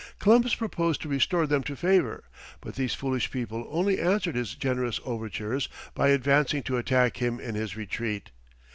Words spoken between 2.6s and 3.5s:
these foolish